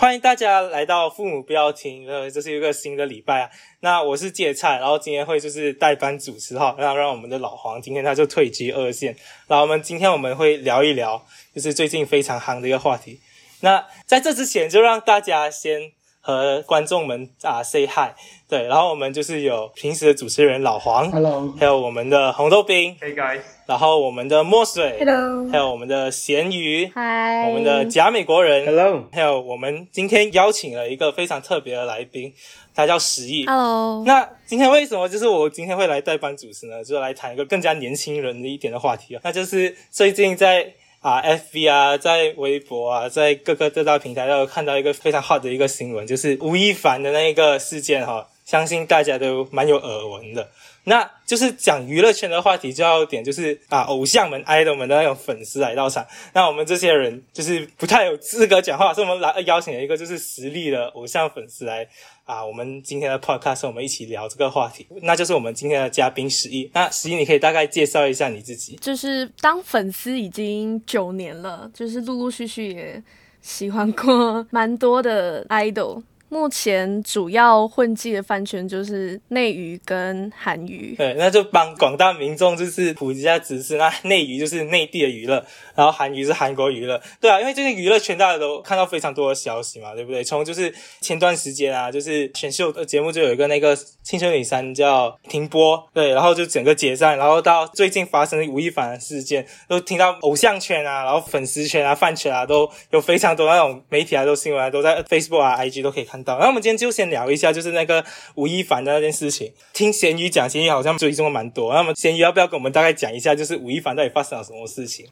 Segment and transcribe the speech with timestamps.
[0.00, 3.50] 欢迎大家来到父母不要停，呃，这是一个新的礼拜啊。
[3.80, 9.14] 那我是芥菜，然后今天会就是代班主持哈，那让我们的老黄今天他就退居二线。
[9.46, 11.22] 然后我们今天我们会聊一聊，
[11.54, 13.20] 就是最近非常夯的一个话题。
[13.60, 15.92] 那在这之前，就让大家先。
[16.20, 18.10] 和观众们啊 say hi，
[18.48, 32.32] 对，然后我们就是有平时的主持人老黄，hello，还有我们的红豆冰，hey guys，然后我们的墨水，hello，还有我们的咸鱼，hi，我们的假美国人，hello，还有我们今天邀请了一个非常特别的来宾，
[32.74, 34.04] 他叫十亿，hello。
[34.04, 36.84] 那今天为什么就是我今天会来代班主持呢？
[36.84, 40.74] 就来谈一个更加年轻人的一点的话题啊，那就是最近在。
[41.00, 50.48] 啊，F B 啊，在微博啊，在各个各大平台都有看到一个非常 hot 的一个新闻，就是吴亦凡的那一个事件哈，相信大家都蛮有耳闻的。
[50.84, 56.06] 那就是讲娱乐圈的话题，就要点就是啊，偶像们、idol 们的那种粉丝来到场。
[56.32, 61.86] 那我们这些人就是不太有资格讲话，所以我们来邀请了一个就是实力的偶像粉丝来
[62.30, 64.86] 啊，我们今天的 podcast 我们一起聊这个话题。
[65.02, 66.70] 那就是我们今天的嘉宾十一。
[66.72, 68.76] 那十一，你可以大概介绍一下你自己。
[68.76, 73.02] 就是当粉丝已经九年了，就是陆陆续续也
[73.42, 76.04] 喜欢过蛮多的 idol。
[76.30, 80.94] 目前主要混迹的饭圈就是内娱跟韩娱。
[80.96, 83.76] 对，那就帮广大民众就是普及一下知识。
[83.76, 87.02] 那内娱就是内地的娱乐，然后韩娱是韩国娱乐。
[87.20, 90.22] 对啊，因为最近娱乐圈大家都看到非常多的消息嘛，对不对？
[90.22, 106.19] 从就是前段时间啊，就是选秀节目就有一个那个青春女三叫停播，对，然后就整个解散，然后到最近发生吴亦凡的事件，都听到偶像圈啊，然后粉丝圈啊、饭圈啊，都有非常多那种媒体啊、都新闻啊，都在 Facebook 啊、IG 都可以看。
[106.24, 108.04] 那我们今天就先聊一下，就是那个
[108.34, 109.52] 吴亦凡的那件事情。
[109.72, 111.72] 听咸鱼讲，咸鱼好像追踪的蛮多。
[111.74, 115.06] 那么咸鱼要不要跟我们大概讲一下，就是吴亦凡到底发生了什么事情？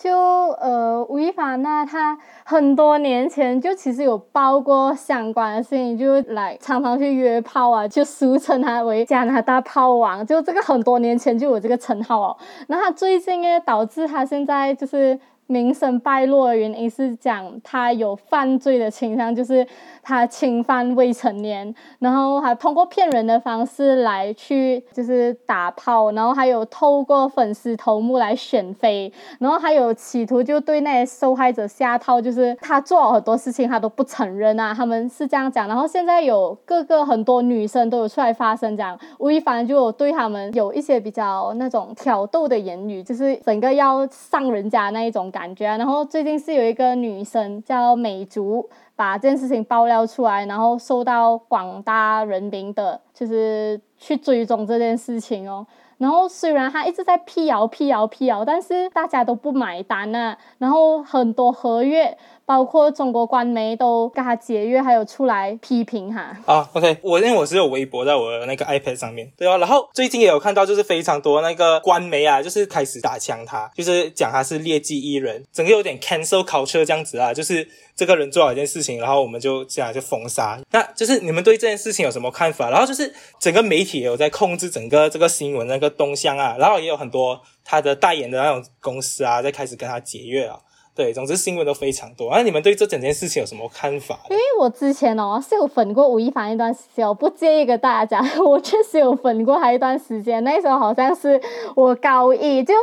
[0.00, 0.16] 就
[0.60, 10.24] 呃，吴亦凡呢，他很多年前就其实有报过相关的事情，就来常常去约炮啊，就俗称他为加拿大炮王。
[10.24, 12.36] 就这个很多年前就有这个称号哦。
[12.68, 19.66] 那他最近呢，导致他现在就是名声败落的原因是讲他有犯罪的倾向，就是。
[20.00, 35.68] 他侵犯未成年，然后还通过骗人的方式来去就是打炮，然后还有透过粉丝头目来选妃，然后还有企图就对那些受害者下套，就是他做了很多事情他都不承认啊，他们是这样讲。
[35.68, 45.76] 然后现在有各个很多女生都有出来发声，讲吴亦凡就有对他们有一些比较那种挑逗的言语，就是整个要上人家那一种感感觉啊。
[45.76, 48.68] 然后最近是有一个女生叫美竹。
[48.98, 55.64] 把这件事情爆料出来，然后受到广大人民的，就是去追踪这件事情哦。
[55.98, 60.38] 然后虽然他一直在辟谣、辟谣、辟谣，但是大家都不买单啊。
[60.58, 62.16] 然后很多合约。
[62.48, 66.34] 包括中国官媒都跟他解约，还有出来批评哈。
[66.46, 80.58] 啊，OK，我因为我是有微博在我的那个 iPad 上面，对啊，然后最近也有看到，就是非常多那个官媒啊，就是开始打枪他，就是讲他是劣迹艺人，整个有点 cancel culture 这样子啊，就是这个人做好一件事情，然后我们就这样就封杀。
[80.70, 82.70] 那就是你们对这件事情有什么看法？
[82.70, 90.58] 然后就是整个媒体也有在控制整个这个新闻那个东乡啊，然后也有很多他的代言的那种公司啊，在开始跟他解约啊。
[90.94, 92.28] 对，总之新闻都非常多。
[92.32, 94.18] 那你们对这整件事情有什么看法？
[94.30, 100.42] 因为我之前哦是有粉过吴亦凡一段时间，我不介意跟大家讲，我确实有粉过他一段时间。
[100.42, 101.40] 那时候好像是
[101.76, 102.74] 我高一，就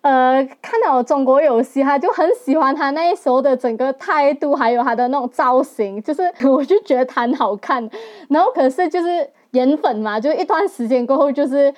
[0.00, 7.86] 呃看到中国有嘻哈，就很喜欢他那时候的整个态度，还有他的那种造型，就是 我就觉得他很好看。
[8.30, 11.74] 然后可是就是颜粉嘛，就一段时间过后，就是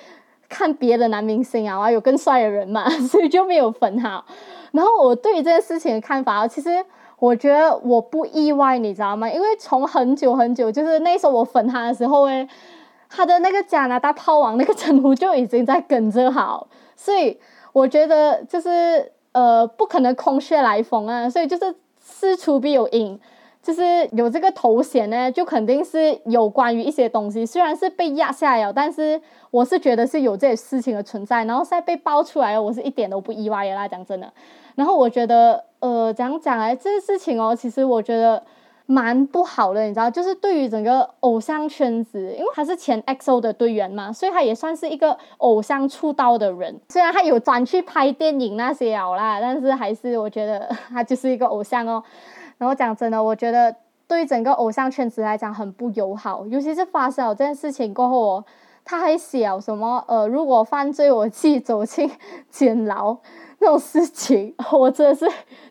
[0.51, 4.21] 看别的男明星啊，有更帅的人嘛， 所以就没有粉他。
[4.73, 6.83] 然后我对于这件事情的看法，其实
[7.19, 9.29] 我觉得我不意外，你知道吗？
[9.29, 12.45] 因为从很久很久，就是那时候我粉他的时候，诶，
[13.09, 17.39] 他的那个加拿大炮王那个称呼就已经在跟着好，所以
[17.71, 23.17] 我觉得就是呃不可能空穴来风啊，所以就是事出必有因。
[23.61, 29.21] 就是有这个头衔呢，就肯定是有关于一些东西，虽然是被压下来了，但是
[29.51, 34.31] 我是觉得是有这些事情的存在，然后现在被爆出来，我是一点都不意外的啦，讲真的。
[34.73, 38.41] 然后我觉得，呃，讲讲来这个事情哦，其实我觉得
[38.87, 52.03] 蛮不好的，你知道，就是对于整个偶像圈子，因为他是前 XO 的队员嘛，所以他也算是一个偶像出道的人，虽然他有转去拍电影那些好啦，但是还是我觉得 他就是一个偶像哦。
[52.61, 53.75] 然后讲真的，我觉得
[54.07, 58.45] 对整个偶像圈子来讲很不友好，尤其是发生了这件事情过后哦，
[58.85, 62.11] 他还写什么呃，如果犯罪，我自己走进
[62.51, 63.17] 监牢
[63.57, 65.25] 那种事情， 我真的是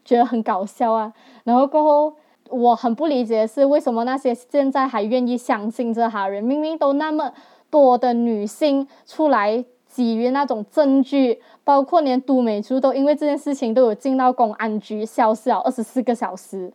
[0.04, 1.12] 觉得很搞笑啊。
[1.44, 2.16] 然后过后，
[2.48, 7.32] 我很不理解是，为什么那些现在还愿意相信这哈人，明明都那么
[7.70, 9.64] 多的女性出来
[9.94, 11.40] 给予那种证据，
[11.70, 16.72] 包括连都美竹都因为这件事情都有进到公安局消失了二十四个小时。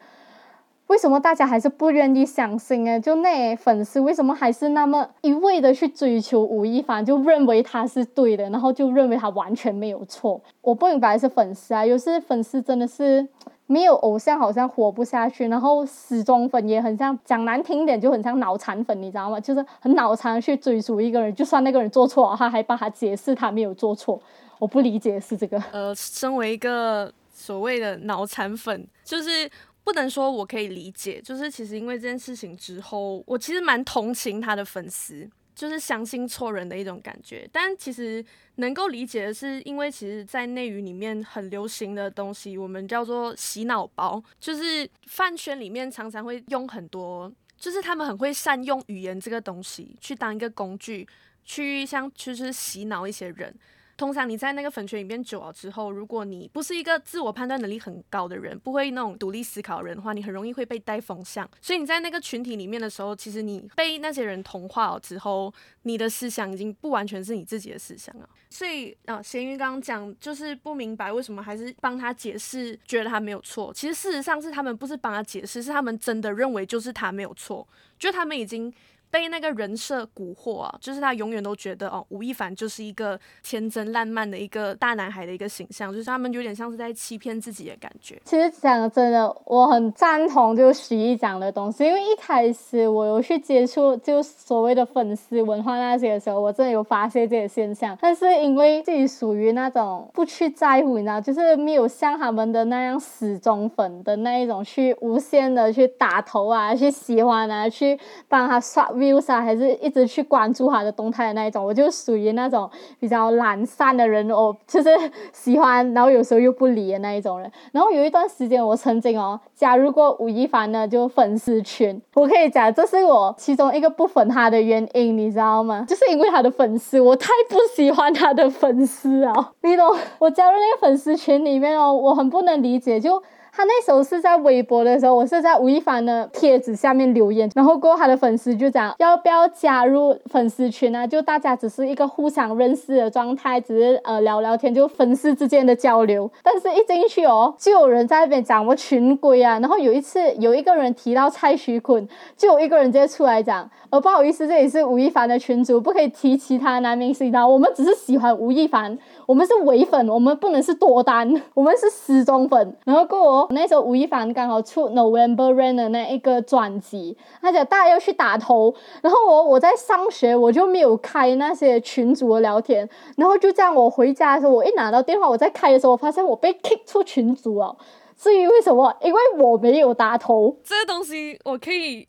[0.88, 2.98] 为什么大家还是不愿意相信呢？
[2.98, 10.40] 就那粉丝为什么还是那么一味的去追求吴亦凡，就认为他是对的，然后就认为他完全没有错？
[10.62, 13.28] 我不明白是粉丝啊，有些粉丝真的是
[13.68, 19.38] 没有偶像好像活不下去，然后死忠粉也很像讲难听点就很像脑残粉，你知道吗？
[19.42, 24.18] 就是很脑残去追逐一个人，就算那个人做错了，他还帮他解释他没有做错。
[24.60, 25.60] 我不理解是这个。
[25.74, 29.50] 呃，身为一个所谓的脑残粉，就是。
[29.86, 37.48] 不能说我可以理解，就是其实因为这件事情之后，我其实蛮同情他的粉丝，就是相信错人的一种感觉。
[37.52, 38.26] 但其实
[38.56, 51.08] 能够理解的是，因为其实，在内娱里面很流行的东西，我们叫做洗脑包，就是饭圈里面常常会用很多，就是他们很会善用语言这个东西去当一个工具，
[51.44, 53.54] 去像就是洗脑一些人。
[53.98, 61.50] 通常你在那个粉圈里面久了之后，如果你不是一个自我判断能力很高的人，不会那种独立思考的人的话，你很容易会被带风向。
[61.62, 65.54] 所以你在那个群体里面的时候，其实你被那些人同化了之后，
[65.84, 68.30] 你的思想已经不完全是你自己的思想了。
[68.50, 73.74] 所以啊，咸鱼刚刚讲就是不明白为什么还是帮他解释，觉得他没有错。
[73.74, 77.68] 其实事实上是他们不是帮他解释，是他们真的认为就是他没有错，
[77.98, 78.74] 就他们已经。
[79.16, 88.22] 被那个人设蛊惑啊，就是他永远都觉得哦，吴亦凡就是一个天真烂漫的一个大男孩的一个形象，就是他们有点像是在欺骗自己的感觉。
[88.26, 97.98] 其实讲真的，我很赞同就徐艺讲的东西，因为一开始我有去接触就所谓的粉丝文化那些的时候，我真的有发现这些现象。
[98.02, 107.98] 但是因为自己属于那种不去在乎，你知道，就是没有像他们的那样死忠粉的那一种，去无限的去打头啊，去喜欢啊，去
[108.28, 108.92] 帮他刷。
[109.06, 112.70] Views 啊，还是一直去关注他的动态的那一种，我就属于那种
[113.00, 114.90] 比较懒散的人哦，就是
[115.32, 117.52] 喜欢，然后有时候又不理的那一种人。
[117.72, 125.86] 然后有一段时间，我曾经哦加入过吴亦凡的就粉丝群，我可以讲，这是我其中一个不粉他的原因，你知道吗？
[125.88, 129.96] 就是因为他的粉丝，我太不喜欢他的粉丝啊， 你懂？
[130.20, 133.22] 我加入那个粉丝群里面哦，我很不能理解，就。
[133.56, 141.08] 他那时候是在微博的时候，我是在吴亦凡的帖子下面留言，然后过他的粉丝就讲要不要加入粉丝群啊？
[141.08, 146.30] 就大家只是一个互相认识的状态，只是呃聊聊天，就粉丝之间的交流。
[146.44, 149.58] 但是一进去哦，就有人在那边讲我群规啊。
[149.60, 152.06] 然后有一次有一个人提到蔡徐坤，
[152.36, 158.98] 就有一个人直接出来讲，呃不好意思，这里是吴亦凡的群主，不可以提其他男明星的，我们只是喜欢吴亦凡。
[159.26, 162.76] 我们是伪粉，我们不能是多单，我们是死忠粉。
[162.84, 168.76] 然后过我那时候吴亦凡刚好出 November Rain 的那一个专辑，他讲大家要去打头。
[169.02, 172.90] 然后我我在上学，我就没有开那些群组的聊天。
[173.16, 177.74] 然后就这样，我回家的时候，我一拿到电话，我在开的时候，我发现我被 kick 出群组了。
[178.18, 178.98] 至于为什么？
[179.02, 180.60] 因为我没有打头。
[180.64, 182.08] 这个东西我可以，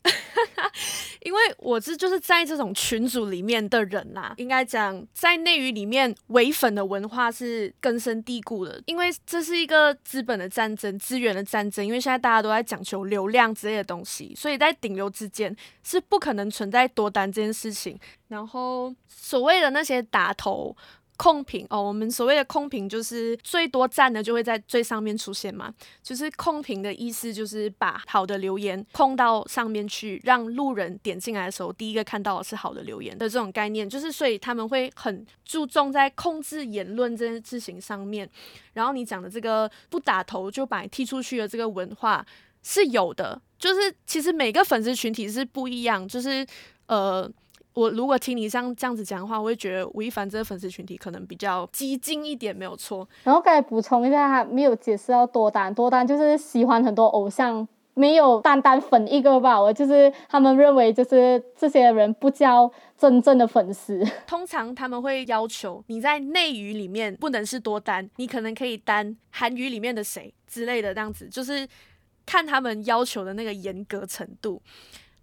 [1.21, 4.33] 因为我是就是在这种群组里面的人啦。
[4.37, 8.81] 应该讲，在内娱里面，唯粉的文化是根深蒂固的。
[8.85, 11.85] 因为这是一个资本的战争，资源的战争。
[11.85, 17.99] 因为现在大家都在讲求流量之类的东西，所以在顶流之间是不可能存在多单这件事情。
[18.29, 20.75] 然后所谓的那些打头。
[21.17, 38.29] 控评哦，我们所谓的控评就是最多赞的就会在最上面出现嘛，就是控评的意思就是把好的留言控到上面去，让路人点进来的时候第一个看到的是好的留言的这种概念，就是所以他们会很注重在控制言论这件事情上面。
[38.73, 42.23] 然后你讲的这个不打头就把你踢出去的这个文化
[42.61, 46.45] 是有的，就是其实每个粉丝群体是不一样，就是
[46.85, 47.29] 呃。
[47.77, 53.07] 我如果听你像这样子讲的话，我会觉得吴亦凡这个粉丝群体可能比较激进一点，没有错。
[53.23, 59.61] 然后刚才补充一下，他没有解释到多单，多单就是喜欢很多偶像，没有单单粉一个吧。
[59.61, 64.03] 我就是他们认为，就是这些人不叫真正的粉丝。
[64.25, 71.67] 通常他们会要求你在内娱里面不能是多单，你可能可以单韩娱里面的谁之类的这样子，就是
[72.25, 74.59] 看他们要求的那个严格程度。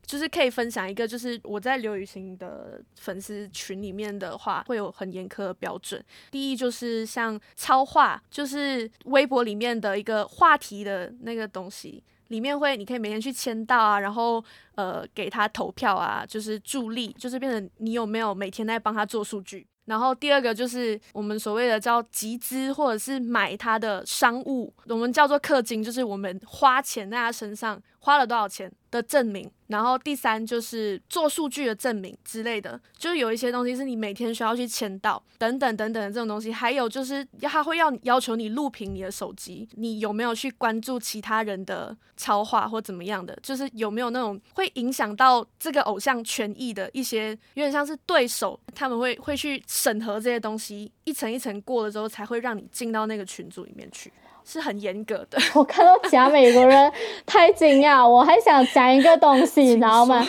[0.06, 6.02] 就是可以分享一个，就是我在刘雨欣的粉丝群里面的话，会有很严苛的标准。
[6.30, 14.44] 第一就是像超话，就是微博里面的一个话题的那个东西，里面会你可以每天去签到啊，然后
[14.75, 19.66] 呃给他投票啊，就是助力，就是变成你有没有每天在帮他做数据。
[19.87, 27.82] 然后第二个就是我们所谓的叫集资或者是买他的商务，我们叫做氪金，就是我们花钱在他身上。
[28.04, 54.12] 花了多少钱的证明，然后第三就是做数据的证明之类的，就是有一些东西是你每天需要去签到等等等等的这种东西，还有就是他会要要求你录屏你的手机，你有没有去关注其他人的超话或怎么样的，就是有没有那种会影响到这个偶像权益的一些，有点像是对手，他们会会去审核这些东西，一层一层过了之后才会让你进到那个群组里面去。
[54.44, 55.38] 是很严格的。
[55.54, 56.92] 我看到假美国人
[57.24, 60.26] 太惊讶，我还想讲一个东西， 你知道吗？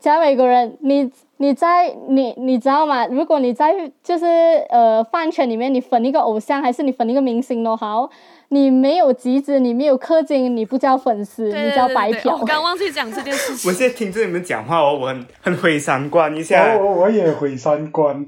[0.00, 3.06] 假美国人，你你在你你知道吗？
[3.06, 4.26] 如果你在就是
[4.68, 8.10] 呃饭圈里面，你粉一个偶像，还是你粉一个明星都好，
[8.48, 12.36] 你没有集资，你没有氪金，你不叫粉丝，你叫白嫖。
[12.36, 13.70] 我刚忘记讲这件事情。
[13.70, 16.76] 我现在听着你们讲话，我我很很毁三观一下。
[16.76, 18.26] 我我也毁三观。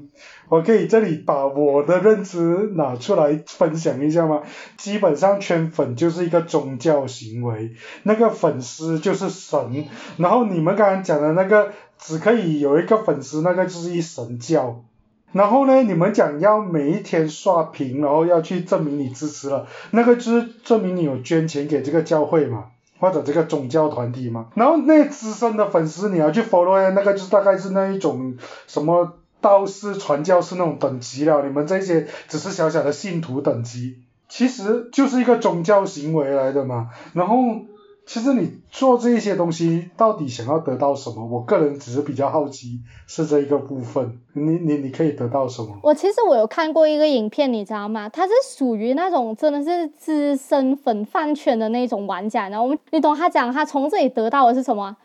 [0.49, 4.41] 我可以这里把我的认知拿出来分享一下吗？
[4.77, 14.85] 基本上圈粉就是一个宗教行为，那个粉丝就是神，然后你们刚刚讲的那个只可以有一个粉丝，那个就是一神教。
[15.31, 22.65] 然后呢，你们讲要每一天刷屏，然后要去证明你支持了，那个就是证明你有捐钱给这个教会嘛，
[22.99, 24.47] 或者这个宗教团体嘛。
[24.55, 29.13] 然后那资深的粉丝你要去 follow 那个就是大概是那一种什么。
[29.39, 36.89] 道士、传教士那种等级了，你们这些只是小小的信徒等级，其实就是一个宗教行为来的嘛。
[37.13, 37.35] 然后，
[38.07, 41.25] 其实你做这些东西到底想要得到什么？
[41.27, 44.17] 我个人只是比较好奇，是这一个部分。
[44.31, 45.77] 你你你可以得到什么？
[45.83, 48.07] 我其实我有看过一个影片，你知道吗？
[48.07, 52.47] 他是属于那种真的是资深粉饭圈的那种玩家。
[52.47, 54.95] 然后，你懂他讲，他从这里得到的是什么？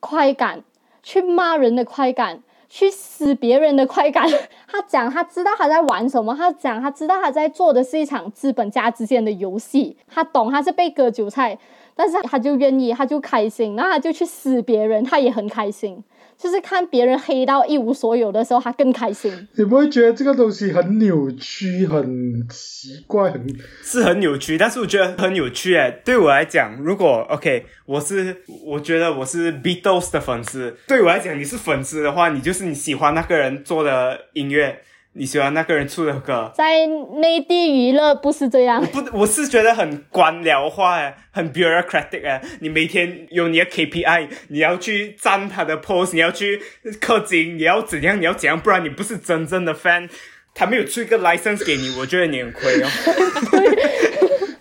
[0.00, 0.64] 快感，
[1.02, 2.42] 去骂人的快感。
[2.68, 4.28] 去撕别人的快感，
[4.66, 11.56] 他讲他知道他在玩什么，他讲他知道他在做的是一场资本家之间的游戏，他懂他是被割韭菜，
[11.96, 16.04] 但是他就愿意，他就开心，然后他就去撕别人，他也很开心。
[16.38, 19.48] 就是看别人黑到一无所有的时候，他更开心。
[19.54, 23.46] 你不会觉得这个东西很扭曲、很奇怪、很
[23.82, 24.58] 是很扭曲？
[24.58, 26.02] 但是我觉得很有趣诶。
[26.04, 30.76] 对我来讲，如果 OK，我是我觉得我是 Beatles 的粉丝。
[30.86, 34.80] 对我来讲，你是粉丝的话，你就是你喜欢那个人做的音乐。
[35.18, 36.86] 你喜欢那个人出的歌，在
[37.20, 38.84] 内地娱乐不是这样。
[38.86, 42.42] 不，我是觉得很官僚化哎，很 bureaucratic 哎。
[42.60, 46.60] 你每天有你的 KPI，你要去占他的 post，你要去
[47.00, 50.10] 氪金，你要怎样，你要怎样，不然你不是真正的 fan。
[50.54, 52.88] 他没有出一个 license 给你，我觉得你很亏哦。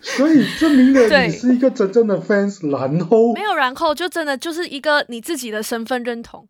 [0.02, 6.48] 所以证明了你是一个真正的 fans，然后没有然后，就真的就是一个你自己的身份认同。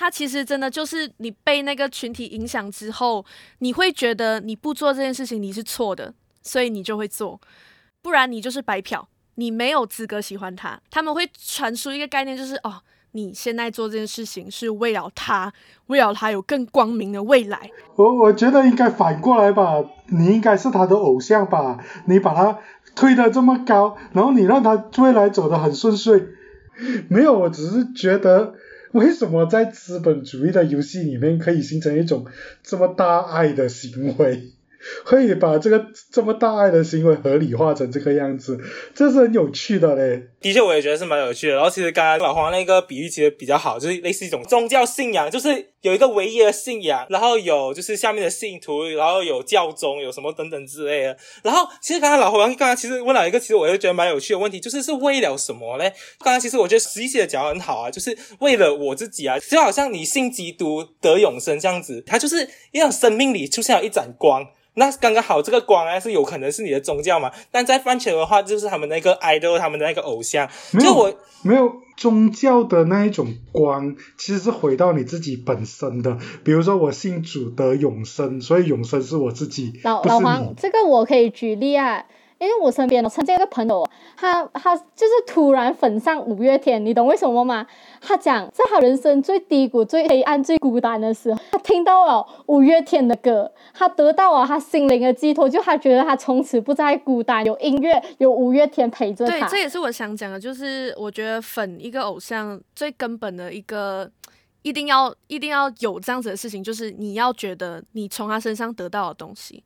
[0.00, 3.26] 他其实真的就是你被那个群体影响之后，
[3.58, 7.40] 你会觉得你不做这件事情你是错的，所以你就会做，
[8.00, 10.80] 不然你就是白嫖，你没有资格喜欢他。
[10.88, 15.52] 他们会传输一个概念，就是哦，你现在做这件事情是为了他，
[15.88, 17.68] 为了他有更光明的未来。
[17.96, 22.60] 我我觉得应该反过来吧，你应该是他的偶像吧，你把他
[22.94, 26.24] 推得这么高，然后你让他未来走得很顺遂。
[27.08, 28.54] 没有，我只是觉得。
[28.92, 32.26] 为什么在资本主义的游戏里面可以形成一种
[32.62, 34.42] 这么大爱的行为？
[35.04, 38.60] 可以把这个这么大爱的行为合理化成这个样子，
[38.94, 40.28] 这是很有趣的嘞。
[40.40, 41.54] 的确，我也觉得是蛮有趣的。
[41.56, 45.48] 然后，其实刚刚老黄那个比喻其实比较好，就是类似一种宗教信仰，就是
[45.82, 51.16] 有一个唯一的信仰，然后有就是下面的信徒，然后有教宗，有什么等等之类的。
[51.42, 55.92] 然后，其实刚刚老黄刚刚其实问了一个，其实我也觉得蛮有趣的问题，就是是为了什么嘞？
[56.18, 64.46] 刚刚其实我觉得实际的讲很好啊，就是为了我自己啊，就好像你信基督得永生这样子，它就是一种生命里出现了一盏光。
[64.74, 67.32] 那刚刚好，这个光呢是有可能是你的宗教嘛？
[67.50, 70.48] 但在番茄的话，就是他们那个 idol，他们的那个偶像。
[70.78, 71.68] 就我没有
[71.98, 76.16] 宗教的那一种光，其实是回到你自己本身的。
[76.44, 79.80] 比如说，我信主得永生，所以永生是我自己。
[79.82, 82.06] 老老黄，这个我可以举例啊。
[82.38, 83.84] 因为我身边曾经一个朋友，
[84.16, 87.66] 他他就是突然粉上五月天，你懂为什么吗？
[88.00, 99.32] 他讲在他人生最低谷、最黑暗、最孤单的时候，他听到了五月天的歌，他得到了他心灵的寄托，就他觉得他从此不再孤单，有音乐，有五月天陪着他。
[99.32, 104.08] 对，这也是我想讲的，就是我觉得粉一个偶像最根本的一个，
[104.62, 109.64] 一定要一定要有这样子的事情，就是你要觉得你从他身上得到的东西。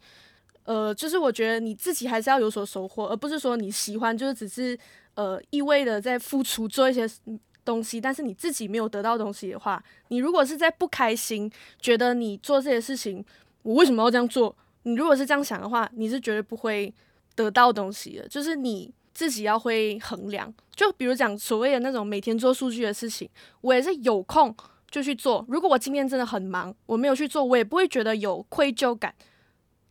[0.65, 4.79] 呃，就是我觉得你自己还是要有所收获，而不是说你喜欢就是只是
[5.15, 7.09] 呃一味的在付出做一些
[7.65, 11.51] 东西，但是你自己没有得到东西的话，你如果是在不开心，
[11.81, 13.25] 觉得你做这些事情，
[13.63, 14.57] 我为什么要这样做？
[14.85, 16.93] 你如果是这样想的话，你是绝对不会
[17.37, 18.27] 得到东西的。
[18.27, 20.53] 就是你自己要会衡量。
[20.75, 23.29] 就比如讲所谓的那种每天做数据的事情，
[23.61, 24.53] 我也是有空
[24.91, 25.45] 就去做。
[25.49, 29.15] 如果我今天真的很忙，我没有去做，我也不会觉得有愧疚感。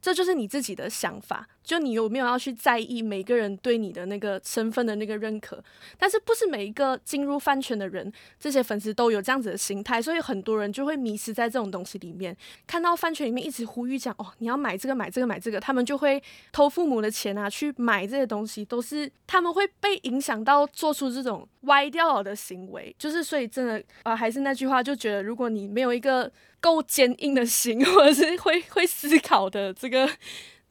[0.01, 5.63] 这就是你自己的想法，就你有没有要去在意每个人对你的那个身份的那个认可？
[5.98, 12.36] 但是不是每一个进入饭圈的人，这些粉丝都有这样子的心态，所以很多人就会迷失在这种东西里面。
[12.65, 22.96] 看到饭圈里面一直呼吁讲哦，你要买这个买这个买这个，他们就会偷父母的钱啊去买这些东西，都是他们会被影响到做出这种歪掉了的行为。
[22.98, 26.32] 就是所以真的啊，还是那句话，就觉得如果你没有一个。
[26.62, 30.08] 够坚硬的心，或者是会会思考的这个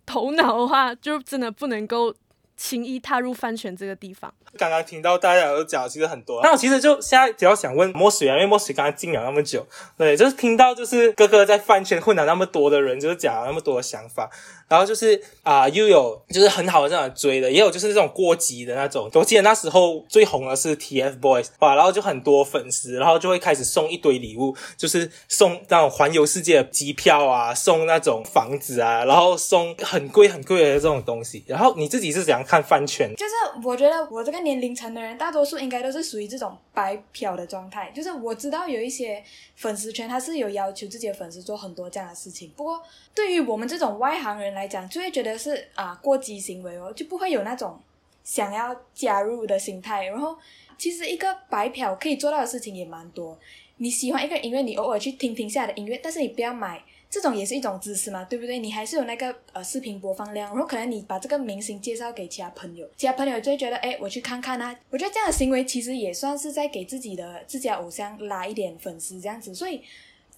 [0.07, 2.15] 头脑的话，就真的不能够
[2.57, 4.33] 轻易踏入饭圈这个地方。
[4.59, 6.41] 刚刚听到大家都讲，其实很多。
[6.43, 9.65] 那我其实就现在比较想问墨水啊，因为墨水刚刚进了那么久，
[9.97, 14.29] 对，就是听到就是哥哥在饭圈混了那么多的人，就是讲了那么多的想法。
[14.71, 19.11] 然后就是啊，又有就是很好的这样追的，也有就是这种过激的那种。
[19.15, 31.43] 我记得那时候最红的是 TFBOYS，哇，然后就很多粉丝，然后就会开始送一堆礼物，就是送那种环游世界的机票啊，送那种房子啊，然后送很贵很贵的这种东西。
[31.49, 33.13] 然后你自己是怎样看饭圈？
[33.17, 33.33] 就是
[33.67, 37.91] 我觉得我这个年龄层的人，大多数应该都是属于这种白嫖的状态。
[37.91, 39.23] 就是我知道有一些
[39.57, 42.51] 粉丝圈，他是有要求自己的粉丝做很多这样的事情。
[42.57, 42.83] 不过
[43.15, 47.81] 对于我们这种外行人来，讲就会觉得是啊过激行为哦，就不会有那种
[48.25, 50.07] 想要加入的心态。
[50.07, 50.37] 然后
[50.79, 53.39] 其实一个白嫖可以做到的事情也蛮多。
[53.79, 58.61] 你喜欢一个音乐，你偶尔去听听下的音乐，但是你不要买，这种也是一种知识嘛，对不对？
[58.61, 64.79] 你还是有那个呃视频播放量，然后可能你把这个明星介绍给其他朋友，其他朋友就会觉得哎，我去看看啊。
[64.89, 69.53] 我觉得这样的行为其实也算是在给自己的自家偶像拉一点粉丝这样子。
[69.53, 69.83] 所以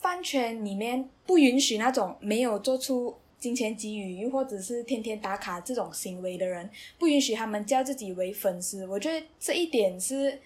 [0.01, 3.15] 饭圈里面不允许那种没有做出。
[3.43, 8.87] 金钱给予，又或者是天天打卡这种行为的人，不允许他们叫自己为粉丝。
[8.87, 10.39] 我觉得这一点是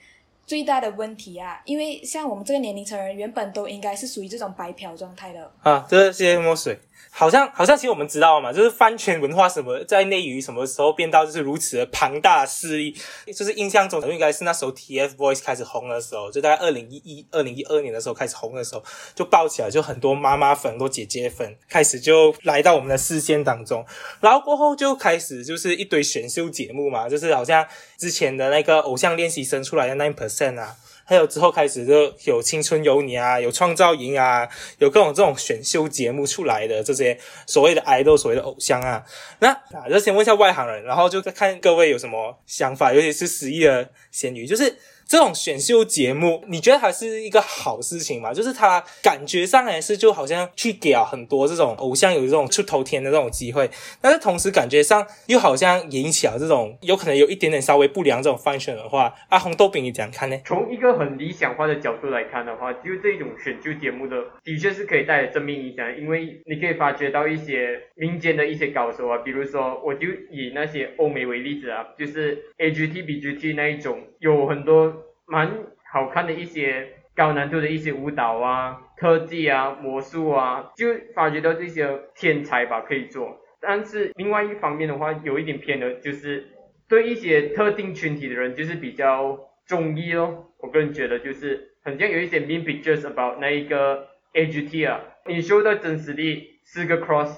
[0.47, 1.61] 最大的问题啊！
[1.65, 5.85] 因为像我们这个年龄层人，原本都应该是属于这种白嫖状态的啊。
[5.89, 6.79] 这些墨水。
[7.11, 12.97] 好像好像，其实我们知道嘛，就是饭圈文化什么在内娱什么时候变到就是如此的庞大势力，
[13.35, 23.85] 就是印象中应该是那时候 TFBOYS 开始红的时候，就大概二零一一、二零一二年的时候开始红的时候，就爆起来，就很多妈妈粉、很多姐姐粉开始就来到我们的视线当中，
[24.21, 30.77] 然后过后就开始就是一堆选秀节目嘛，就是好像之前的那个偶像练习生出来的 Nine Percent 啊。
[31.07, 34.47] 还有之后开始就有青春有你啊，有创造营啊，
[34.79, 39.03] 有各种这种选秀节目出来的这些所谓的 idol，，所谓的偶像啊。
[39.39, 44.77] 那啊，就先问一下外行人，然后就看各位有什么想法，尤其是十亿的咸鱼，就是。
[45.09, 48.35] 这种选秀节目，你觉得还是一个好事情吗？
[48.35, 60.37] 就是它感觉上还是就好像去给了很多这种偶像有这种出头天的这种机会，但是同时感觉上又好像引起了这种有可能有一点点稍微不良这种饭圈的话，阿红豆饼你怎样看呢？
[60.45, 74.03] 从一个很理想化的角度来看的话，就这种选秀节目的的确是可以带来正面影响，因为你可以发掘到一些民间的一些高手啊，比如说我就以那些欧美为例子啊，就是 A G T B G T 那一种
[74.35, 75.03] 有很多。
[75.29, 75.53] 蛮
[75.93, 80.87] 好看的一些高难度的一些舞蹈啊、特技啊、魔术啊，就
[81.17, 83.37] 发觉到这些天才吧可以做。
[83.61, 86.47] 但是另外一方面的话，有一点偏的，就是
[86.89, 89.37] 对一些特定群体的人就是比较
[89.67, 90.53] 中意咯。
[90.61, 97.37] 我个人觉得就是很像有一些 mean pictures about 那一个 A G T 啊，你秀的真实力四个 cross，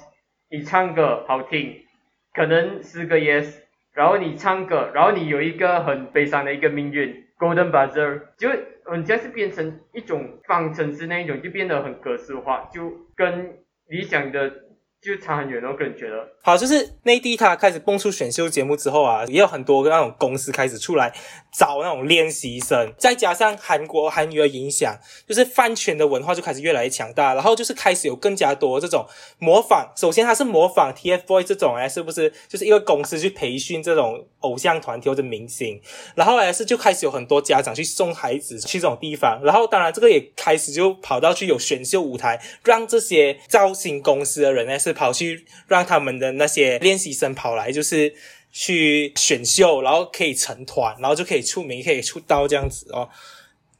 [0.50, 1.86] 你唱歌好听，
[2.34, 3.62] 可能四个 yes，
[3.98, 7.26] 然后你唱歌，然后你有一个很悲伤的一个命运。
[7.36, 8.48] Golden buzzer 就
[8.92, 13.58] 人家是变成一种方程式那一种，就变得很格式化，就跟
[13.88, 14.67] 理想的。
[15.00, 21.14] 就差很远，我个人觉得，好，就是内地它开始蹦出选秀节目之后啊，也有很多那种公司开始出来
[21.52, 29.06] 找那种练习生，再加上韩国韩语的影响，就是饭圈的文化就开始越来越强大，然后就是开始有更加多这种
[29.38, 29.92] 模仿。
[29.96, 32.32] 首先，它是模仿 TFBOYS 这种哎，是不是？
[32.48, 35.80] 就是一个公司去培训这种偶像团体或者明星，
[36.16, 44.76] 然后来是就开始有很多家长去送孩子去这种地方，然后当然这个也开始就跑到去有选秀舞台，让这些造型公司的人呢。
[44.92, 48.14] 跑去让他们的那些练习生跑来，就是
[48.50, 53.08] 去选秀，然后可以成团，然后就可以出名，可以出道这样子哦。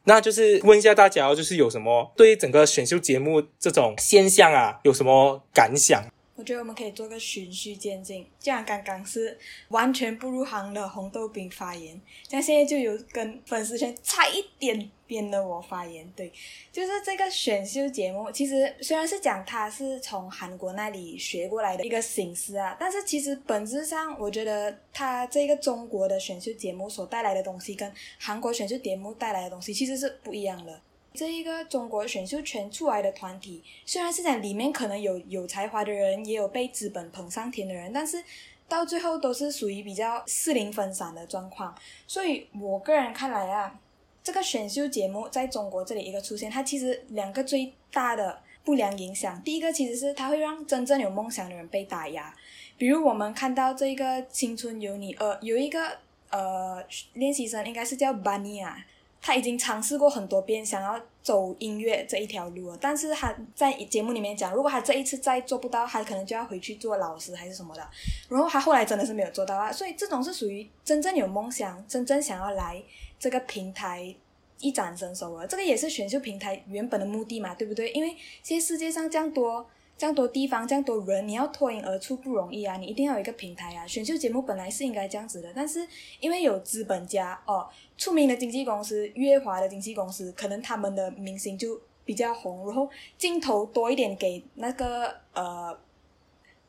[0.05, 6.03] 那就是问一下大家，就是有什么对整个选秀节目这种现象啊，有什么感想？
[6.39, 8.25] 我觉得我们可以做个循序渐进。
[8.39, 9.37] 这样刚刚是
[9.69, 16.09] 完全不入行的红豆饼发言，像现在就有跟粉丝圈差一点边的我发言。
[16.15, 16.33] 对，
[16.71, 30.81] 就是这个选秀节目，其实虽然是讲他是从韩国那里学过来的一个形式啊，但是其实本质上，我觉得他这个中国的选秀节目所带来的东西，跟韩国选秀节目带来的东西其实是不一样的。
[31.19, 38.23] 这一个中国选秀圈出来的团体，虽然是在里面可能有有才华的人，也有被资本捧上天的人，但是
[38.69, 41.77] 到最后都是属于比较四零分散的状况。
[42.07, 43.81] 所以我个人看来啊，
[44.23, 49.43] 这个选秀节目在中国这里一个出现，它其实两个最大的不良影响。
[49.43, 52.33] 第一个其实是它会让真正有梦想的人被打压，
[52.77, 55.99] 比如我们看到这个《青春有你二》有一个
[56.31, 56.81] 呃
[57.15, 58.87] 练习生，应该是叫 Bunny 啊。
[59.21, 67.87] 他已经尝试过很多遍，想要走音乐这一条路了，但是他在节目里面讲，如果他这一次再做不到，他可能就要回去做老师还是什么的。
[68.29, 72.83] 然后他后来真的是没有做到啊，所以这种是属于真正有梦想、真正想要来
[73.19, 74.15] 这个平台
[74.61, 75.47] 一展身手了。
[75.47, 77.91] 这个也是选秀平台原本的目的嘛，对不对？
[77.93, 79.69] 因为现在世界上这样多。
[79.99, 82.77] 这样多地方，这样多人，你要脱颖而出不容易啊！
[82.77, 83.85] 你一定要有一个平台啊！
[83.85, 85.85] 选秀节目本来是应该这样子的，但是
[86.21, 95.77] 因为有资本家哦，出名的经纪公司、月华的经纪公司，可能他们的明星就比较红，然后镜头多一点给那个呃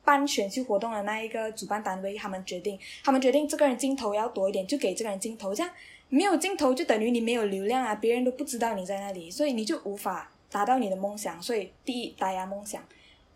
[0.03, 5.53] 办选秀活动的那一个主办单位，他们决定，他们决定这个人镜头要多一点，就给这个人镜头。
[5.53, 5.71] 这样
[6.09, 11.39] 没有镜头就等于你没有流量啊，别人都不知道你在那里，所以你就无法达到你的梦想。
[11.39, 12.83] 所以第一，打压梦想。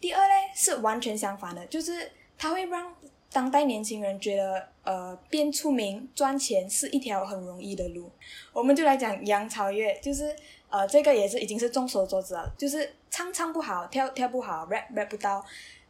[0.04, 2.94] 第二嘞是完全相反的，就是它会让
[3.32, 8.12] 当代年轻人觉得，呃，变出名赚钱是一条很容易的路。
[8.52, 10.36] 我们就来讲杨超越，就是
[10.68, 15.42] 呃，这个也是已经是众所周知了，就是唱唱不好，跳跳不好，rap rap 不到，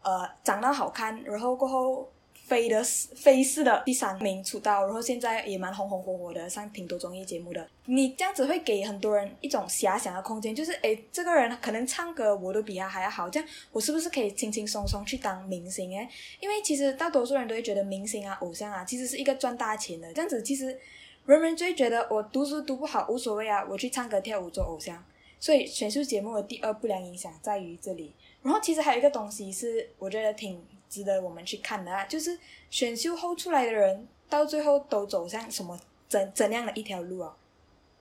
[0.04, 2.08] 呃，长得好看，然后过后。
[2.53, 7.67] 飞的飞似的第三名出道，然后现在也蛮红红火火的，上挺多综艺节目的。
[7.85, 15.97] 你这样子会给很多人一种遐想的空间，就是诶，这个人可能唱歌我都比他还要好，这样我是不是可以轻轻松松去当明星？
[15.97, 16.07] 诶，
[16.39, 20.13] 因为其实大多数人都会觉得明星啊、偶像啊，其实是一个赚大钱的。
[20.13, 20.79] 这样子其实
[21.25, 25.03] 人们就会觉得我读书读不好无所谓啊，我去唱歌跳舞做偶像。
[25.39, 28.13] 所以选秀节目的第二不良影响在于这里。
[28.43, 30.63] 然后其实还有一个东西是我觉得挺。
[30.93, 32.38] 值得我们去看的啊，就是
[32.69, 35.75] 选秀后出来的人，到最后都走向什么
[36.08, 37.36] 怎怎样的一条路啊？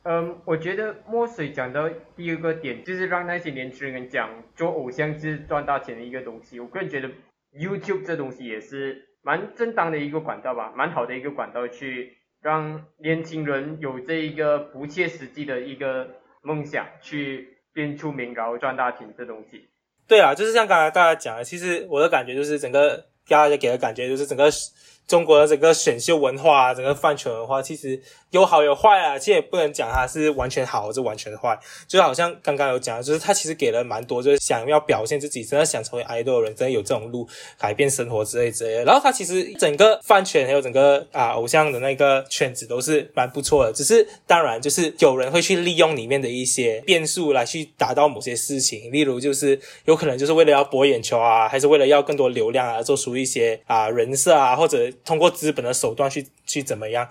[0.02, 6.60] 嗯，我觉得墨水讲到第二个点，就是让那些年轻人讲做偶像是赚大钱的一个东西。
[6.60, 7.08] 我个人觉得
[7.54, 16.10] YouTube 这东西也是蛮正当的一个管道吧，蛮好的一个管道，去让年轻人有这一个不切实际的一个
[16.42, 19.70] 梦想，去变出名，然后赚大钱这东西。
[20.06, 24.50] 对啊，就是像刚才大家讲的，其实我的感觉就是整个大家给的感觉就是整个
[25.06, 28.00] 中国的整个选秀文化啊，整个饭圈文化，其实。
[28.32, 31.54] 有好有坏啊，其实也不能讲它是完全好或者完全坏，
[31.86, 38.84] 就好像刚刚有讲，就是他其实给了蛮多，就是想要表现自己，真的想成为 idol 的人，真的有这种路改变生活之类之类的。
[38.86, 57.08] 然后他其实整个饭圈还有整个啊偶像的那个圈子都是蛮不错的，只是 当然就是有人会去利用里面的一些变数来去达到某些事情，例如就是有可能就是为了要博眼球啊，还是为了要更多流量啊，做出一些啊人设啊，或者通过资本的手段去去怎么样。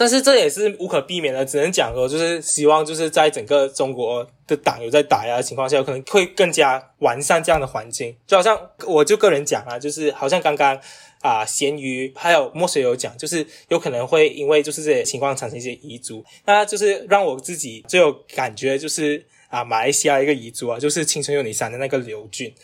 [0.00, 8.16] 但是这也是无可避免的，只能讲说，就是希望就是在整个中国的党有在打压的情况下，有可能会更加完善这样的环境。
[8.24, 10.80] 就好像我就个人讲啊，就是好像刚刚
[11.20, 16.24] 啊，咸鱼还有墨水有讲，就是有可能会因为就是这些情况产生一些遗族。
[16.46, 22.54] 那就是让我自己最有感觉就是啊，马来西亚一个遗族啊，就是《青春有你三》的那个刘俊，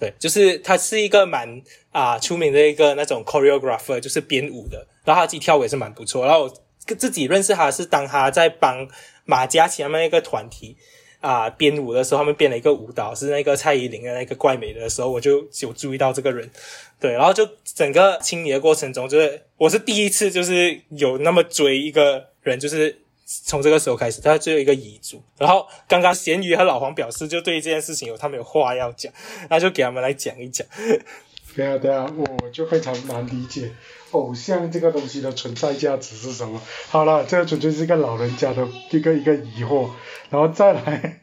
[0.00, 6.54] 对，就是他是一个蛮啊出名的一个那种 choreographer，就是编舞的，然后他自己跳舞也是蛮不错，然后我。
[6.98, 8.88] 自己认识他是当他在帮
[9.24, 10.76] 马嘉祺他们那个团体
[11.20, 16.50] 啊编舞的时候，他们编了一个舞蹈是那个蔡依林的那个怪美的时候，我就有注意到这个人，
[16.98, 23.02] 对，然后就整个清理的过程中，就是我是第一次就是有那么追一个人，就是
[23.44, 25.22] 从这个时候开始，他只有一个遗嘱。
[25.38, 29.12] 然后刚刚咸鱼和老黄表示就对这件事情有他们有话要讲，
[29.48, 30.66] 那就给他们来讲一讲。
[31.54, 33.70] 对啊对啊，我就非常难理解。
[34.12, 36.60] 偶像这个东西的存在价值是什么？
[36.88, 39.90] 好了，这个纯粹是一个老人家的一个一个疑惑。
[40.30, 41.20] 然后再来，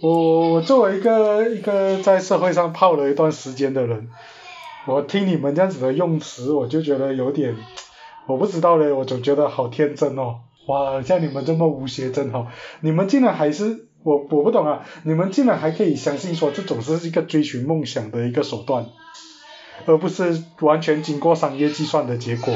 [0.00, 4.08] 我我作为一个一个在社会上泡了一段时间的人，
[4.86, 7.56] 我听你们这样子的用词，我就觉得有点，
[8.26, 10.40] 我不知道嘞，我总觉得好天真哦。
[10.66, 12.48] 哇，像你们这么无邪真好，
[12.80, 18.86] 你们竟然还是我我不懂啊，你们竟然还可以相信说这种是一个追寻梦想的一个手段。
[19.86, 22.54] 而不是完全经过商业计算的结果。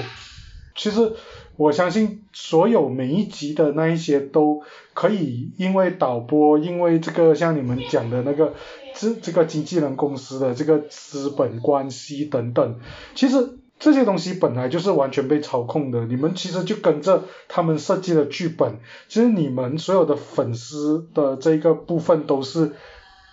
[0.76, 1.14] 其实
[1.56, 4.62] 我相信所有每一集的那一些都
[4.92, 8.52] 可以，因为导播，因为这个像你们讲的那个
[8.94, 12.78] 这这个经纪人公司的这个资本关系等等，
[13.14, 16.06] 其实这些东西本来就是完全被操控的。
[16.06, 22.72] 你们其实就跟着他们设计的剧本，其实你们所有的粉丝的这个部分都是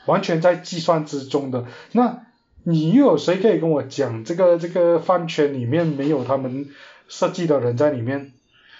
[0.07, 1.65] 完全在计算之中的。
[1.93, 2.23] 那
[2.63, 6.67] 你又有谁可以跟我讲这个这个饭圈里面没有他们？
[7.07, 8.31] 设计的人在里面，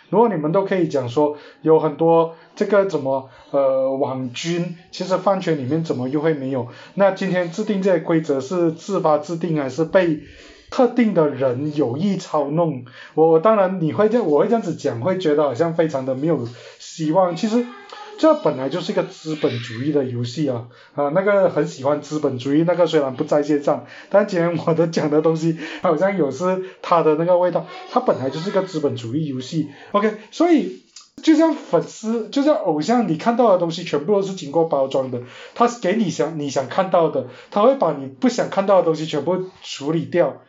[0.10, 6.70] 如果你们都可以讲说有很多这个怎么呃网军，其实饭圈里面怎么又会没有？
[6.94, 10.22] 那今天制定这些规则是自发制定还是被
[10.72, 12.86] 特定的人有意操弄？
[13.14, 16.48] 我当然你会这我会这样子讲，会觉得好像非常的没有
[16.80, 17.36] 希望。
[17.36, 17.64] 其实。
[18.20, 30.84] 这本来就是一个资本主义的游戏啊，啊，那个很喜欢资本主义，那个虽然不在线上，但今天我的讲的东西好像有是它的那个味道，它本来就是一个资本主义游戏，OK，所以
[31.24, 35.24] 就像粉丝，就像偶像，你看到的东西全部都是经过包装的，
[35.56, 40.44] 他给你想你想看到的，他会把你不想看到的东西全部处理掉。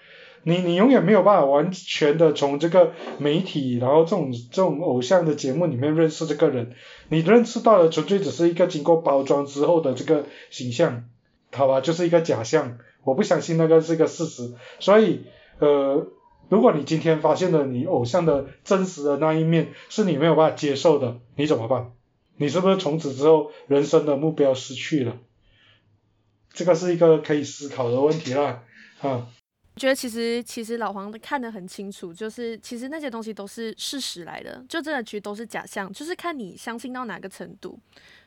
[0.45, 6.75] 你你永远没有办法完全的从这个媒体，然后这种这种偶像的节目里面认识这个人，
[7.09, 11.05] 你认识到的纯粹只是一个经过包装之后的这个形象，
[11.53, 12.79] 好吧，就是一个假象。
[13.05, 15.25] 我不相信那个是个事实，所以
[15.59, 16.07] 呃，
[16.49, 21.93] 如果你今天发现了你偶像的真实的那一面是你没有办法接受的，你怎么办？
[22.37, 25.19] 你是不是从此之后人生的目标失去了？
[26.53, 28.63] 这个是一个可以思考的问题啦，
[29.01, 29.29] 啊。
[29.77, 37.79] 觉得其实其实老黄看得很清楚，就是其实那些东西都是事实来的，就真的其实都是假象，就是看你相信到哪个程度。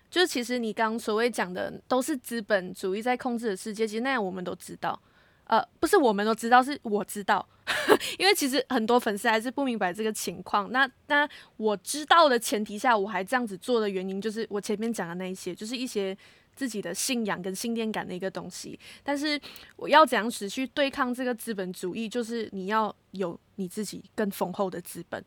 [0.09, 4.99] 就是其实你刚所谓讲的都是资本主义在控制的世界，其实那样我们都知道，
[5.45, 7.45] 呃，不是我们都知道，是我知道，
[8.17, 10.71] 因为其实很多粉丝还是不明白这个情况。
[10.71, 11.27] 那那
[11.57, 16.17] 我知道的前提下，我还这样子做的原因，就是我前面讲的那一些，就是一些。
[16.55, 19.39] 自己的信仰跟信念感的一个东西，但是
[19.75, 22.07] 我要怎样子去对抗这个资本主义？
[22.07, 25.23] 就是你要有你自己更丰厚的资本，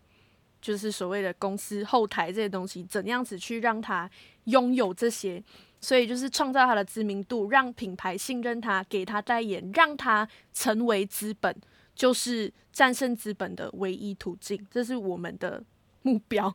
[0.60, 4.10] 就是所谓的公司后台这些东西，怎样子去让他
[4.44, 5.42] 拥有这些？
[5.80, 11.54] 所以就是创造他的知名度，让品牌信任他，给他代言，让他成为资本，
[11.94, 14.66] 就是战胜资本的唯一途径。
[14.70, 15.62] 这是我们的。
[16.08, 16.52] 目标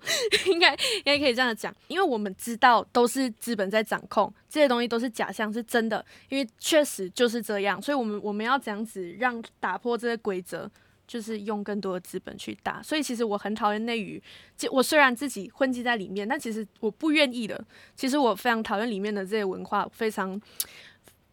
[0.47, 10.67] 应该应该可以这样讲，因为我们知道都是资本在掌控，这些东西都是假象，是真的，因为确实就是这样，所以我们我们要这样子让打破这些规则，
[11.07, 12.81] 就是用更多的资本去打。
[12.81, 14.19] 所以其实我很讨厌内娱，
[14.57, 17.63] 就我虽然自己混迹在里面，但其实我不愿意的。
[17.95, 20.41] 其实我非常讨厌里面的这些文化，非常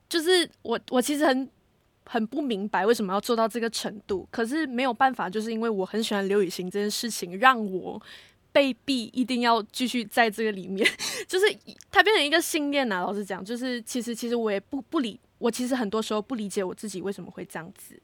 [0.08, 1.48] 就是我我其实很。
[2.12, 8.02] 很不明白为什么要做到这个程度，可是没有办法，就是因为我很喜欢刘雨欣这件事情，让我
[8.50, 10.84] 被逼一定要继续在这个里面，
[11.28, 11.46] 就是
[11.88, 13.00] 它变成一个信念啊。
[13.00, 17.94] 老实讲，就是其实其实我也不不理，我其实很多时候不理解我自己为什么会这样子，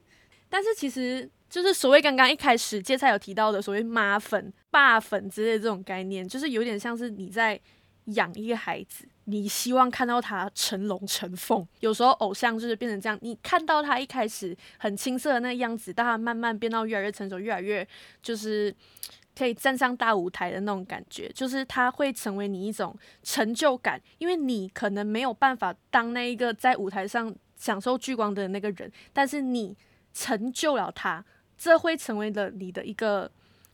[0.49, 7.61] 但是其实就是所谓刚刚一开始芥菜有提到的所谓妈粉、爸粉之类这种概念，就是有点像是你在。
[8.07, 11.67] 养一个孩子，你希望看到他成龙成凤。
[11.81, 17.87] 有时候偶像就是变成这样，你看到他一开始很青涩的那样子，但他慢慢变到越来越成熟，越来越
[18.23, 18.75] 就是
[19.37, 29.77] 可以站上大舞台的那种感觉，就是他会成为你一种成就感，因为你可能没有办法当那一个在舞台上享受聚光的那个人，但是你
[30.15, 31.25] 成就了他，
[31.59, 33.31] 这会成为了你的一个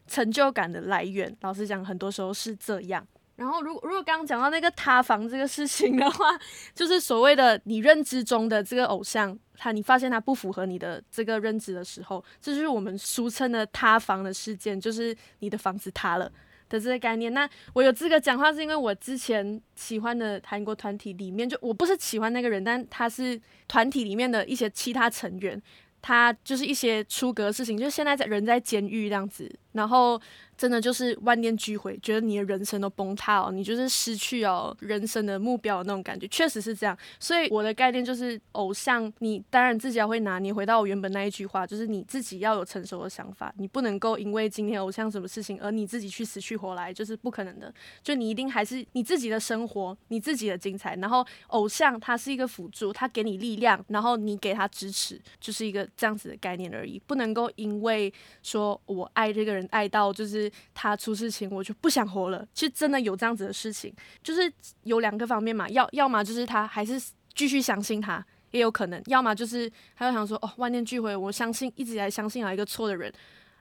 [0.06, 1.36] 成就感的来源。
[1.42, 3.06] 老实讲，很多时候是这样。
[3.42, 6.26] 然后，如果如果刚刚讲到那个塌房这个事情的话，
[6.76, 16.30] 就是所谓的你认知中的这个偶像，他你发现他不符合你的这个认知的时候，这就是我们俗称的塌房的事件，就是你的房子塌了
[16.68, 17.34] 的这个概念。
[17.34, 25.60] 那我有资格讲话，是因为我之前喜欢的韩国团体里面，就我不是喜欢那个人，但他是团体里面的一些其他成员，
[26.00, 30.20] 他就是一些出格的事情，就是现在在人在监狱这样子，然后。
[30.54, 36.96] 真的就是万念俱灰，觉得你的人生都崩塌哦，你就是失去哦人生的目标那种感觉，确实是这样。
[37.18, 40.54] 所以我的概念就是，偶像你当然自己要会拿捏。
[40.54, 47.72] 回到我原本那一句话，就是你自己要有成熟的想法，你不能够因为今天偶像什么事情而你自己去死去活来，就是不可能的。
[48.00, 50.94] 就你一定还是你自己的生活，你自己的精彩。
[50.96, 57.00] 然后偶像他是一个辅助，他给你力量，然后你给他支持，就是一个这样子的概念而已。
[57.04, 58.12] 不能够因为
[58.44, 60.50] 说我爱这个人爱到就是。
[60.74, 62.44] 他出事情，我就不想活了。
[62.54, 64.52] 其实真的有这样子的事情，就是
[64.84, 67.00] 有两个方面嘛，要要么就是他还是
[67.34, 73.12] 继续相信他，也有可能，要么就是他就想说，哦，万念俱灰，我相信一直以来相信了一个错的人，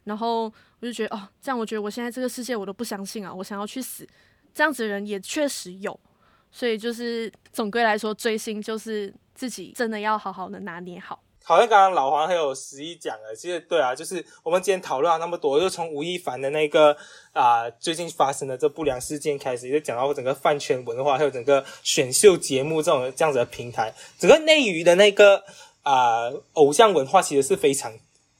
[0.05, 0.43] 然后
[0.79, 4.07] 我就觉得，哦，这样我觉得我现在这个世界我都不相信啊，我想要去死，
[4.53, 5.99] 这样子的人也确实有，
[6.51, 11.21] 所以就是总归来说，追星就是自己真的要好好的拿捏好。
[11.43, 16.95] 好像刚刚老黄还有十一讲了，其实对啊，就是我们今天讨论了那么多，就从吴亦凡的那个
[17.34, 25.43] 啊、最近发生的这不良事件开始，就讲到整个饭圈文化，还有整个选秀节目这种这样子的平台，整个内娱的那个
[25.84, 27.93] 啊、偶像文化其实是非常。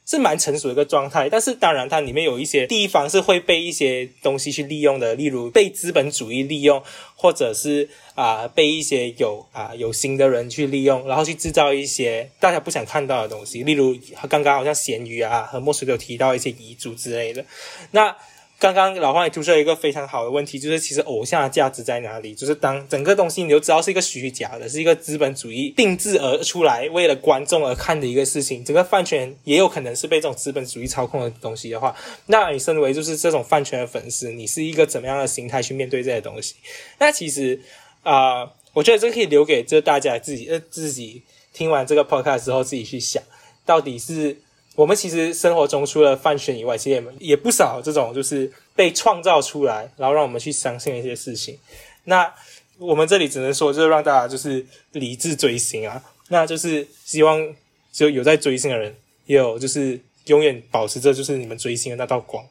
[0.06, 6.82] 是蛮成熟的一个状态，但是当然它里面有一些地方是会被一些东西去利用的，例如被资本主义利用，
[7.16, 13.96] 或者是啊、被一些有啊、有心的人去利用，然后去制造一些大家不想看到的东西，例如
[14.30, 17.46] 刚刚好像咸鱼啊和墨水都有提到一些遗嘱之类的。
[17.92, 18.16] 那
[18.62, 22.36] 刚刚老黄也提出了一个非常好的问题，就是其实偶像的价值在哪里？
[22.36, 28.64] 就是当整个东西你就知道是一个虚假的，是一个资本主义定制而出来，为了观众而看的一个事情。
[28.64, 31.96] 整个饭圈也有可能是被这种资本主义操控的东西的话，
[32.28, 36.54] 那你身为就是这种饭圈的粉丝，你是一个怎么样的心态去面对这些东西？
[37.00, 37.60] 那其实
[38.04, 43.24] 啊、我觉得这可以留给这大家自己呃自己听完这个 podcast 之后自己去想，
[43.66, 44.38] 到底是。
[44.76, 51.58] 我们其实生活中除了饭圈以外，其实也也不少这种就是被创造出来，然后让我们去相信的一些事情。
[52.06, 52.34] 那
[52.78, 57.54] 我们这里只能说，就是让大家就是理智追星啊，那就是希望
[57.92, 62.44] 就有在追星的人，也有就是永远保持着就是你们追星的那道光。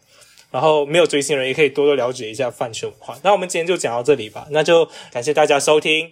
[0.52, 3.16] 然后没有追星人也可以多多了解一下饭圈文化。
[3.22, 6.08] 那我们今天就讲到这里吧，那就感谢大家收听，